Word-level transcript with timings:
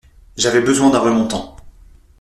J’avais 0.35 0.61
besoin 0.61 0.89
d’un 0.89 0.97
remontant. 0.97 1.55